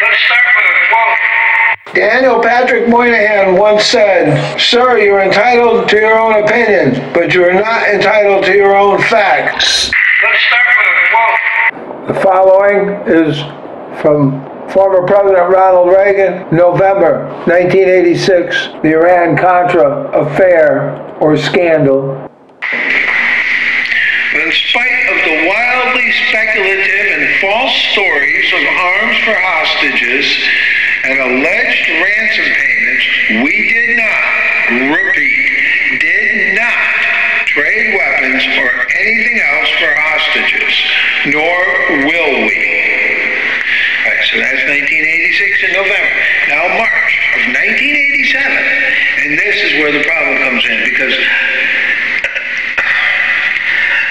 [0.00, 1.94] Let's start with a quote.
[1.96, 7.52] Daniel Patrick Moynihan once said, Sir, you're entitled to your own opinion, but you are
[7.52, 9.90] not entitled to your own facts.
[10.22, 12.14] Let's start with a quote.
[12.14, 13.40] The following is
[14.00, 22.30] from former President Ronald Reagan, November 1986, the Iran-Contra affair or scandal.
[24.28, 30.28] In spite of the wildly speculative and false stories of arms for hostages
[31.04, 33.04] and alleged ransom payments,
[33.40, 34.20] we did not,
[35.00, 36.76] repeat, did not
[37.48, 38.68] trade weapons or
[39.00, 40.76] anything else for hostages,
[41.32, 41.56] nor
[42.04, 42.68] will we.
[44.28, 46.20] So that's 1986 in November.
[46.52, 48.44] Now March of 1987,
[49.24, 51.16] and this is where the problem comes in because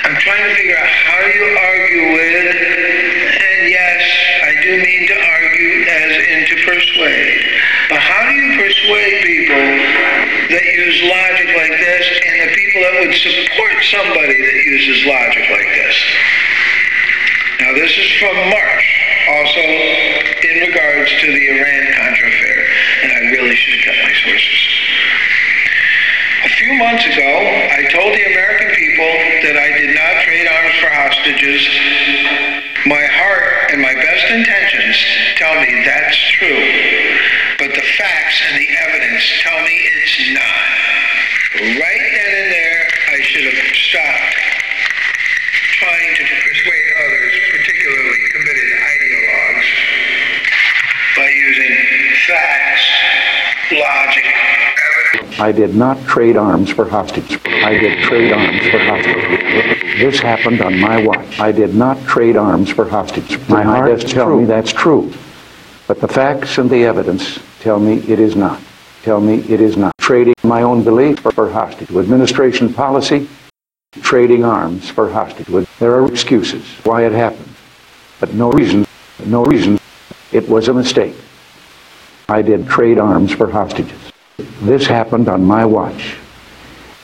[0.07, 4.01] I'm trying to figure out how do you argue with, and yes,
[4.43, 7.41] I do mean to argue as in to persuade,
[7.89, 9.65] but how do you persuade people
[10.49, 15.45] that use logic like this and the people that would support somebody that uses logic
[15.51, 15.95] like this?
[17.59, 18.85] Now this is from March,
[19.29, 22.59] also in regards to the Iran-Contra affair,
[23.03, 24.61] and I really should have kept my sources.
[26.45, 27.31] A few months ago,
[27.73, 31.61] I told the American people that I did not trade arms for hostages.
[32.89, 34.97] My heart and my best intentions
[35.37, 36.65] tell me that's true,
[37.61, 40.65] but the facts and the evidence tell me it's not.
[41.77, 44.33] Right then and there, I should have stopped
[45.77, 49.69] trying to persuade others, particularly committed ideologues,
[51.21, 51.73] by using
[52.25, 52.85] facts,
[53.77, 54.56] logic.
[55.39, 57.39] I did not trade arms for hostages.
[57.45, 59.99] I did trade arms for hostages.
[59.99, 61.39] This happened on my watch.
[61.39, 63.47] I did not trade arms for hostages.
[63.47, 65.13] My heart tells me that's true.
[65.85, 68.59] But the facts and the evidence tell me it is not.
[69.03, 69.93] Tell me it is not.
[69.99, 71.91] Trading my own belief for, for hostage.
[71.91, 73.29] Administration policy,
[74.01, 75.47] trading arms for hostage.
[75.79, 77.53] There are excuses why it happened,
[78.19, 78.87] but no reason,
[79.25, 79.79] no reason.
[80.31, 81.15] It was a mistake.
[82.27, 84.06] I did trade arms for hostages.
[84.37, 86.15] This happened on my watch.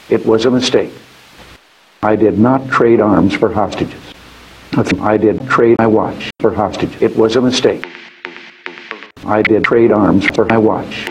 [0.10, 0.92] It was a mistake.
[2.04, 4.00] I did not trade arms for hostages.
[5.02, 7.02] I did trade my watch for hostages.
[7.02, 7.88] It was a mistake.
[9.26, 11.06] I did trade arms for my watch.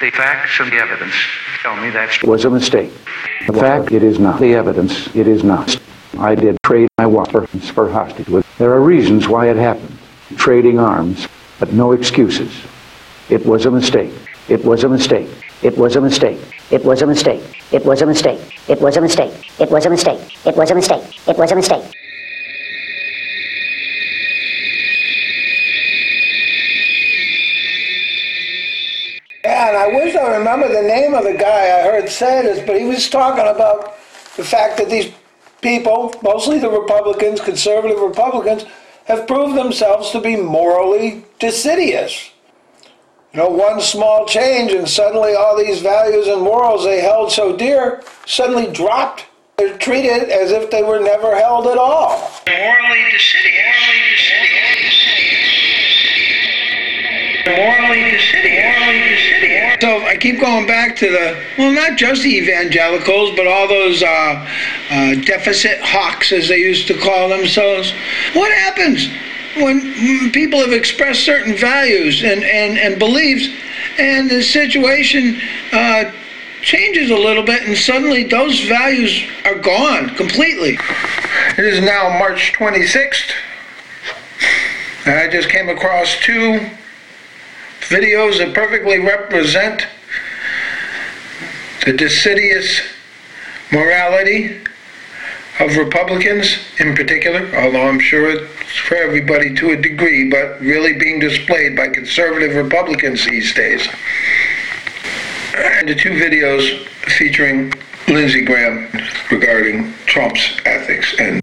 [0.00, 1.14] The facts and the evidence
[1.62, 2.92] tell me that's It was a mistake.
[3.46, 4.40] The fact it is not.
[4.40, 5.80] The evidence it is not.
[6.18, 8.44] I did trade my watch for, for hostages.
[8.58, 9.93] There are reasons why it happened.
[10.36, 11.26] Trading arms,
[11.58, 12.52] but no excuses.
[13.30, 14.12] It was a mistake.
[14.48, 15.28] It was a mistake.
[15.62, 16.38] It was a mistake.
[16.70, 17.40] It was a mistake.
[17.72, 18.40] It was a mistake.
[18.68, 19.30] It was a mistake.
[19.58, 20.20] It was a mistake.
[20.46, 21.02] It was a mistake.
[21.26, 21.84] It was a mistake.
[29.44, 32.64] Yeah, and I wish I remember the name of the guy I heard say this,
[32.66, 33.96] but he was talking about
[34.36, 35.12] the fact that these
[35.62, 38.64] people, mostly the Republicans, conservative Republicans,
[39.04, 42.30] have proved themselves to be morally deciduous.
[43.32, 47.56] You know, one small change and suddenly all these values and morals they held so
[47.56, 49.26] dear suddenly dropped.
[49.56, 52.30] They're treated as if they were never held at all.
[52.46, 53.54] morally deciduous.
[54.30, 54.43] Morally.
[57.46, 59.80] Morally deciduous.
[59.80, 64.02] So I keep going back to the, well, not just the evangelicals, but all those
[64.02, 64.50] uh,
[64.90, 67.92] uh, deficit hawks, as they used to call themselves.
[68.32, 69.08] What happens
[69.56, 73.48] when mm, people have expressed certain values and, and, and beliefs,
[73.98, 75.38] and the situation
[75.72, 76.10] uh,
[76.62, 80.78] changes a little bit, and suddenly those values are gone completely?
[81.58, 83.32] It is now March 26th.
[85.04, 86.70] And I just came across two
[87.88, 89.86] videos that perfectly represent
[91.84, 92.80] the deciduous
[93.70, 94.60] morality
[95.60, 100.94] of Republicans in particular, although I'm sure it's for everybody to a degree, but really
[100.94, 103.86] being displayed by conservative Republicans these days.
[105.56, 106.86] And the two videos
[107.16, 107.72] featuring
[108.08, 108.88] Lindsey Graham
[109.30, 111.40] regarding Trump's ethics and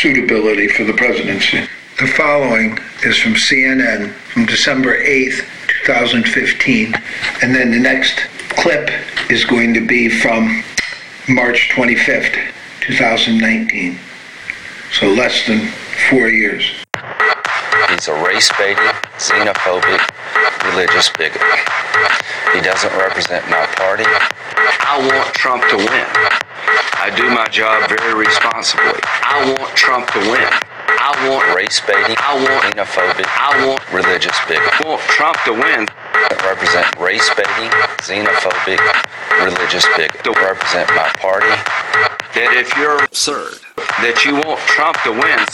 [0.00, 1.66] suitability for the presidency.
[2.00, 5.46] The following is from CNN from December 8th,
[5.84, 6.92] 2015.
[7.40, 8.18] And then the next
[8.50, 8.90] clip
[9.30, 10.64] is going to be from
[11.28, 12.34] March 25th,
[12.80, 13.96] 2019.
[14.90, 15.68] So less than
[16.10, 16.68] four years.
[17.90, 18.90] He's a race baiting,
[19.22, 20.02] xenophobic,
[20.72, 21.40] religious bigot.
[22.52, 24.02] He doesn't represent my party.
[24.06, 26.06] I want Trump to win.
[26.98, 28.98] I do my job very responsibly.
[29.22, 30.73] I I want Trump to win.
[31.06, 32.16] I want race baiting.
[32.16, 33.28] I want xenophobic.
[33.28, 34.64] I want religious bigot.
[34.80, 35.84] I want Trump to win.
[36.40, 37.68] Represent race baiting,
[38.00, 38.80] xenophobic,
[39.44, 40.24] religious bigot.
[40.24, 41.52] To represent my party.
[42.32, 43.52] That if you're absurd,
[44.00, 45.44] that you want Trump to win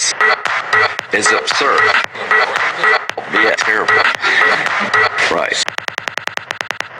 [1.19, 1.83] is absurd.
[3.35, 3.91] Be terrible.
[5.31, 5.63] Right.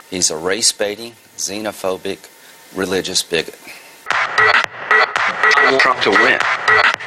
[0.09, 2.29] He's a race baiting, xenophobic,
[2.75, 3.57] religious bigot.
[4.09, 6.39] I want Trump to win.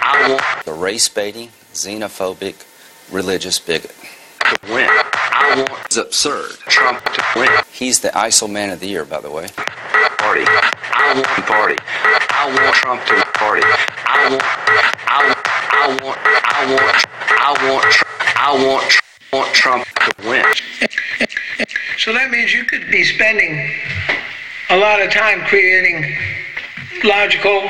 [0.07, 2.67] I want the race baiting, xenophobic,
[3.11, 3.95] religious bigot
[4.41, 4.89] to win.
[4.89, 6.51] I want it's absurd.
[6.69, 7.49] Trump to win.
[7.73, 9.49] He's the ISIL man of the year, by the way.
[10.19, 10.45] Party.
[10.47, 11.77] I want party.
[11.81, 13.63] I want Trump to party.
[13.65, 14.43] I want.
[15.07, 15.39] I want.
[15.73, 16.19] I want.
[16.45, 17.05] I want.
[17.41, 18.05] I want.
[18.37, 18.85] I want.
[18.85, 20.45] I Want Trump to win.
[21.99, 23.69] So that means you could be spending
[24.71, 26.05] a lot of time creating
[27.03, 27.69] logical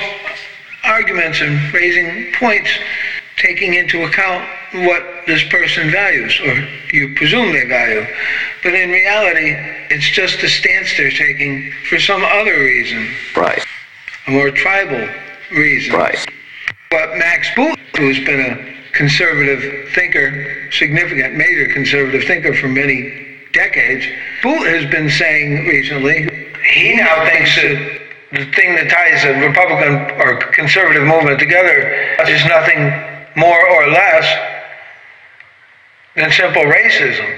[0.84, 2.70] arguments and raising points,
[3.36, 8.06] taking into account what this person values, or you presume they value.
[8.62, 9.54] But in reality,
[9.90, 13.64] it's just a stance they're taking for some other reason, Right.
[14.26, 15.08] a more tribal
[15.50, 15.94] reason.
[15.94, 16.18] Right.
[16.90, 24.06] But Max Boot, who's been a conservative thinker, significant, major conservative thinker for many decades,
[24.42, 26.28] Boot has been saying recently,
[26.72, 28.00] he now thinks that
[28.34, 31.86] the thing that ties the Republican or conservative movement together
[32.26, 32.90] is nothing
[33.36, 34.26] more or less
[36.16, 37.30] than simple racism.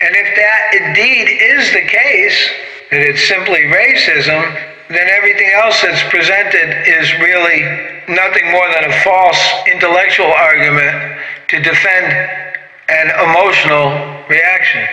[0.00, 2.50] And if that indeed is the case,
[2.90, 4.44] that it's simply racism,
[4.88, 7.64] then everything else that's presented is really
[8.12, 9.40] nothing more than a false
[9.72, 11.16] intellectual argument
[11.48, 12.06] to defend
[12.92, 13.88] an emotional
[14.28, 14.84] reaction.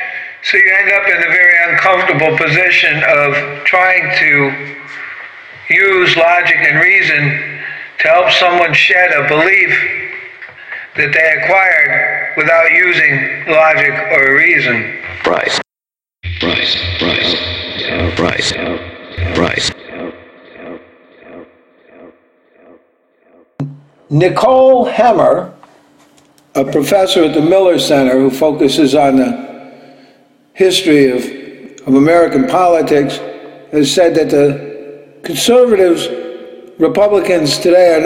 [0.43, 4.75] So you end up in a very uncomfortable position of trying to
[5.69, 7.61] use logic and reason
[7.99, 9.69] to help someone shed a belief
[10.97, 14.99] that they acquired without using logic or reason.
[15.25, 15.61] Right.
[16.41, 16.75] Right.
[17.01, 18.19] Right.
[18.19, 19.37] Right.
[19.37, 19.71] Right.
[24.09, 25.53] Nicole Hemmer,
[26.55, 29.50] a professor at the Miller Center who focuses on the
[30.53, 33.17] history of, of American politics,
[33.71, 36.07] has said that the conservatives,
[36.79, 38.05] Republicans today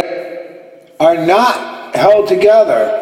[1.00, 3.02] are, are not held together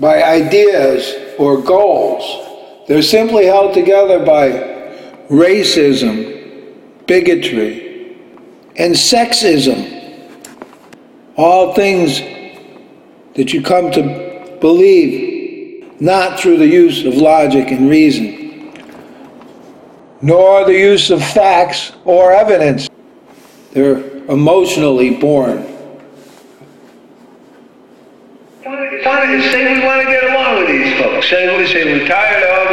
[0.00, 2.86] by ideas or goals.
[2.88, 4.50] They're simply held together by
[5.28, 6.74] racism,
[7.06, 8.16] bigotry,
[8.76, 9.98] and sexism
[11.36, 12.20] all things
[13.34, 18.37] that you come to believe not through the use of logic and reason,
[20.20, 22.88] nor the use of facts or evidence.
[23.72, 23.98] They're
[24.28, 25.78] emotionally born.
[29.50, 31.28] say we want to get along with these folks.
[31.28, 32.67] Say we say we're tired of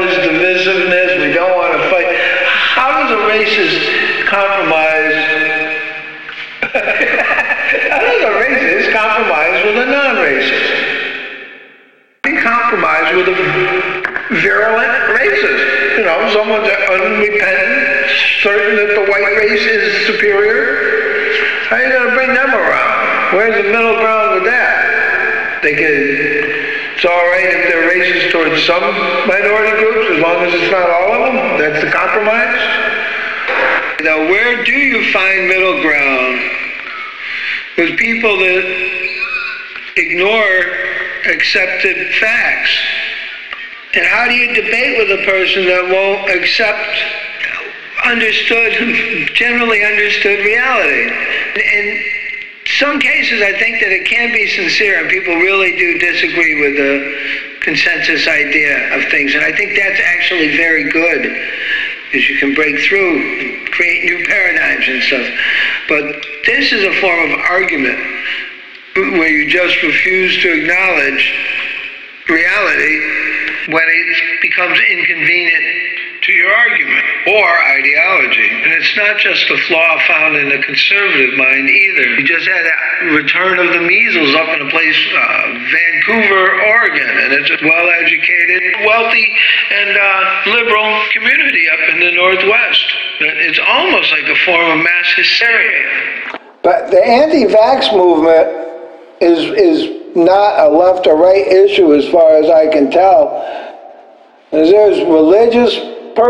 [16.36, 18.12] someone that's unrepentant,
[18.44, 20.84] certain that the white race is superior.
[21.72, 23.40] How are you going to bring them around?
[23.40, 25.64] Where's the middle ground with that?
[25.64, 25.96] They can.
[27.00, 28.84] It's all right if they're racist towards some
[29.32, 31.40] minority groups, as long as it's not all of them.
[31.56, 32.60] That's the compromise.
[34.04, 36.36] Now, where do you find middle ground
[37.80, 38.66] with people that
[39.96, 43.05] ignore accepted facts?
[43.96, 47.00] And how do you debate with a person that won't accept
[48.04, 48.76] understood,
[49.34, 51.16] generally understood reality?
[51.56, 52.04] In
[52.78, 56.76] some cases, I think that it can be sincere and people really do disagree with
[56.76, 56.92] the
[57.62, 59.34] consensus idea of things.
[59.34, 61.24] And I think that's actually very good,
[62.12, 65.28] because you can break through and create new paradigms and stuff.
[65.88, 66.04] But
[66.46, 67.98] this is a form of argument
[69.18, 71.34] where you just refuse to acknowledge
[72.28, 73.24] reality
[73.68, 75.96] when it becomes inconvenient
[76.26, 77.46] to your argument or
[77.78, 78.50] ideology.
[78.50, 82.06] And it's not just a flaw found in the conservative mind either.
[82.18, 87.10] You just had a return of the measles up in a place, uh, Vancouver, Oregon,
[87.10, 89.28] and it's a well-educated, wealthy,
[89.72, 92.86] and uh, liberal community up in the Northwest.
[93.20, 96.40] It's almost like a form of mass hysteria.
[96.64, 98.66] But the anti-vax movement
[99.22, 103.44] is is not a left or right issue as far as I can tell.
[104.52, 105.76] There's religious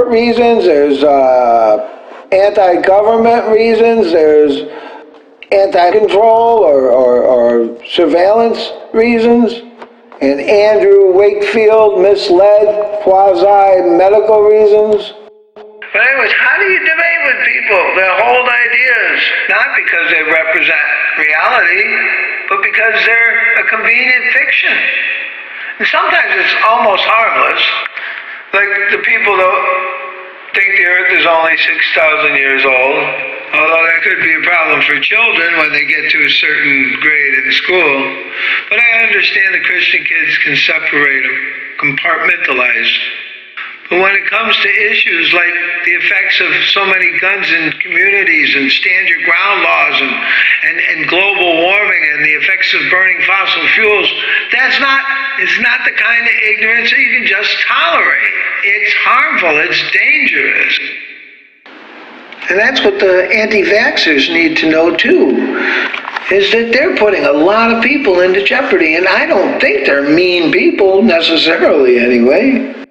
[0.07, 2.01] reasons, there's uh,
[2.31, 4.63] anti-government reasons, there's
[5.51, 9.53] anti-control or, or, or surveillance reasons,
[10.21, 15.13] and Andrew Wakefield misled quasi-medical reasons.
[15.95, 19.15] But anyways, how do you debate with people that hold ideas
[19.47, 21.87] not because they represent reality,
[22.51, 24.75] but because they're a convenient fiction?
[25.79, 27.63] And sometimes it's almost harmless,
[28.51, 29.55] like the people that
[30.51, 32.99] think the Earth is only six thousand years old.
[33.55, 37.35] Although that could be a problem for children when they get to a certain grade
[37.39, 37.95] in school.
[38.67, 41.39] But I understand the Christian kids can separate them,
[41.79, 43.24] compartmentalize.
[43.89, 45.53] But when it comes to issues like
[45.85, 50.13] the effects of so many guns in communities and stand your ground laws and,
[50.65, 54.09] and, and global warming and the effects of burning fossil fuels,
[54.51, 55.01] that's not
[55.37, 58.33] it's not the kind of ignorance that you can just tolerate.
[58.63, 60.79] It's harmful, it's dangerous.
[62.49, 65.35] And that's what the anti-vaxxers need to know too,
[66.31, 70.09] is that they're putting a lot of people into jeopardy, and I don't think they're
[70.09, 72.84] mean people necessarily anyway.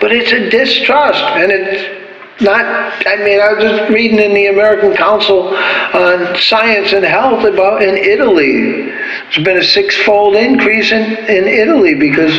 [0.00, 1.98] But it's a distrust, and it's
[2.40, 2.64] not,
[3.06, 7.82] I mean, I was just reading in the American Council on Science and Health about
[7.82, 8.92] in Italy.
[8.92, 12.32] There's been a six-fold increase in, in Italy because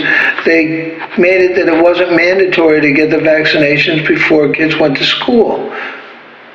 [0.45, 5.03] they made it that it wasn't mandatory to get the vaccinations before kids went to
[5.03, 5.69] school.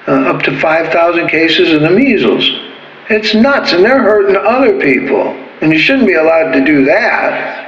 [0.06, 2.46] Uh, up to 5,000 cases of the measles.
[3.08, 5.28] It's nuts, and they're hurting other people.
[5.62, 7.63] And you shouldn't be allowed to do that.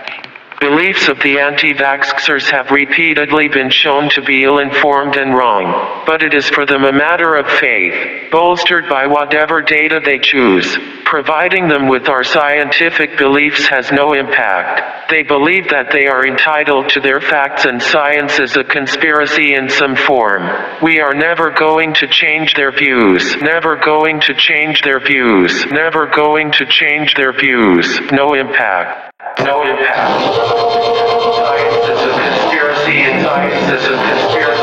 [0.61, 6.33] Beliefs of the anti-vaxxers have repeatedly been shown to be ill-informed and wrong, but it
[6.33, 10.79] is for them a matter of faith, bolstered by whatever data they choose.
[11.05, 15.11] Providing them with our scientific beliefs has no impact.
[15.11, 19.69] They believe that they are entitled to their facts and science is a conspiracy in
[19.69, 20.43] some form.
[20.83, 23.37] We are never going to change their views.
[23.37, 25.67] Never going to change their views.
[25.67, 28.01] Never going to change their views.
[28.11, 29.13] No impact.
[29.45, 30.35] No impact.
[31.37, 34.56] Science is a conspiracy, and science is a conspiracy.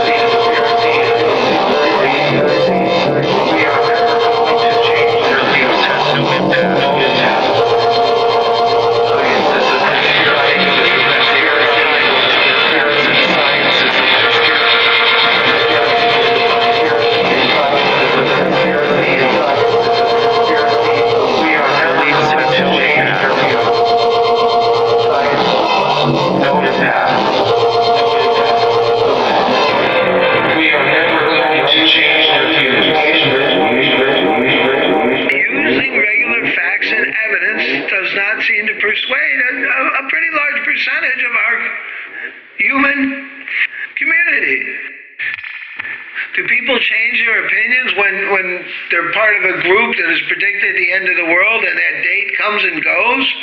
[49.84, 53.34] Group that has predicted the end of the world and that date comes and goes?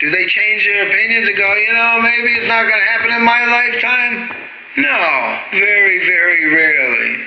[0.00, 3.10] Do they change their opinions and go, you know, maybe it's not going to happen
[3.12, 4.46] in my lifetime?
[4.76, 7.26] No, very, very rarely.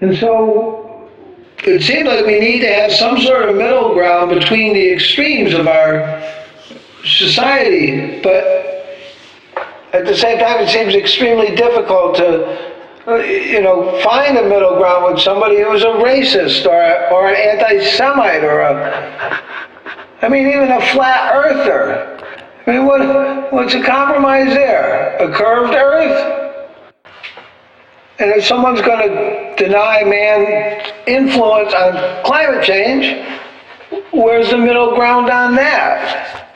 [0.00, 1.08] And so
[1.64, 5.54] it seems like we need to have some sort of middle ground between the extremes
[5.54, 6.22] of our
[7.04, 8.44] society, but
[9.92, 12.67] at the same time, it seems extremely difficult to,
[13.08, 17.36] Uh, you know, find a middle ground with somebody who's a racist or, or an
[17.36, 19.40] anti-Semite or a,
[20.20, 22.22] I mean, even a flat earther.
[22.66, 25.16] I mean, what, what's the compromise there?
[25.16, 26.60] A curved earth?
[28.18, 33.26] And if someone's going to deny man influence on climate change,
[34.12, 36.46] where's the middle ground on that?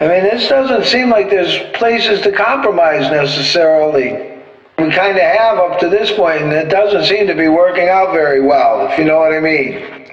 [0.00, 4.33] I mean, this doesn't seem like there's places to compromise necessarily.
[4.78, 7.88] We kind of have up to this point, and it doesn't seem to be working
[7.88, 10.10] out very well, if you know what I mean.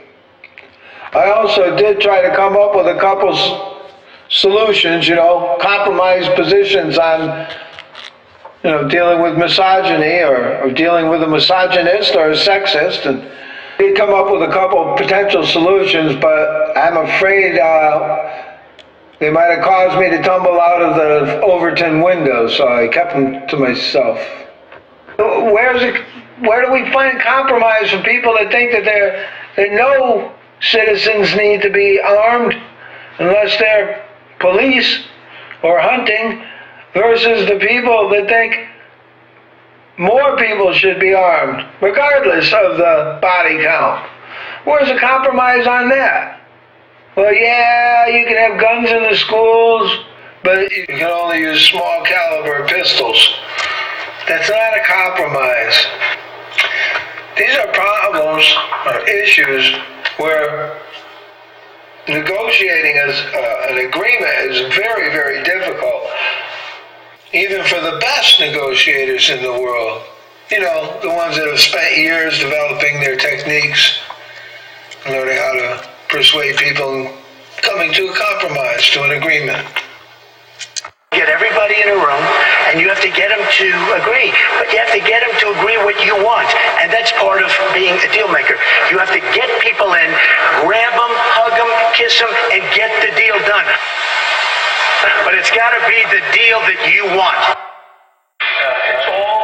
[1.13, 3.89] I also did try to come up with a couple
[4.29, 7.47] solutions, you know, compromise positions on,
[8.63, 13.29] you know, dealing with misogyny or, or dealing with a misogynist or a sexist, and
[13.77, 18.45] did come up with a couple potential solutions, but I'm afraid uh,
[19.19, 23.13] they might have caused me to tumble out of the Overton window, so I kept
[23.13, 24.19] them to myself.
[25.21, 26.03] Where's it,
[26.39, 31.61] where do we find compromise for people that think that they're, that no citizens need
[31.61, 32.55] to be armed
[33.19, 34.07] unless they're
[34.39, 35.03] police
[35.63, 36.43] or hunting
[36.93, 38.67] versus the people that think
[39.97, 44.09] more people should be armed regardless of the body count?
[44.63, 46.39] Where's the compromise on that?
[47.15, 50.05] Well, yeah, you can have guns in the schools,
[50.43, 53.35] but you can only use small caliber pistols.
[54.31, 55.87] That's not a compromise.
[57.35, 58.45] These are problems
[58.85, 59.75] or issues
[60.15, 60.79] where
[62.07, 66.03] negotiating as, uh, an agreement is very, very difficult,
[67.33, 70.01] even for the best negotiators in the world.
[70.49, 73.99] You know, the ones that have spent years developing their techniques,
[75.09, 77.11] learning how to persuade people,
[77.57, 79.67] coming to a compromise, to an agreement.
[81.11, 82.23] Get everybody in a room,
[82.71, 83.67] and you have to get them to
[83.99, 84.31] agree.
[84.55, 86.47] But you have to get them to agree what you want,
[86.79, 88.55] and that's part of being a deal maker.
[88.87, 90.07] You have to get people in,
[90.63, 91.67] grab them, hug them,
[91.99, 93.67] kiss them, and get the deal done.
[95.27, 97.59] But it's got to be the deal that you want.
[98.39, 99.40] Uh, it's all.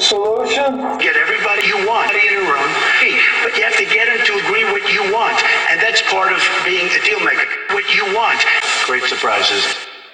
[0.00, 0.80] solution?
[0.96, 2.72] Get everybody you want in a room,
[3.44, 5.36] but you have to get them to agree what you want.
[5.68, 7.44] And that's part of being a deal maker.
[7.76, 8.40] What you want.
[8.88, 9.62] Great surprises.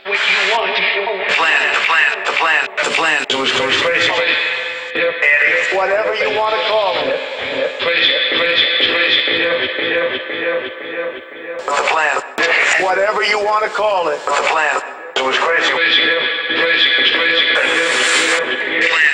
[0.04, 0.74] What you want.
[0.74, 3.18] The plan, the plan, the plan, the plan.
[3.30, 4.10] It was going crazy.
[5.74, 7.20] Whatever you want to call it.
[7.80, 9.20] Crazy, crazy, crazy.
[11.62, 12.22] The plan.
[12.82, 14.18] Whatever you want to call it.
[14.26, 14.80] The plan.
[15.16, 15.70] It was crazy.
[15.70, 17.46] Crazy, crazy, crazy.
[17.54, 19.05] crazy.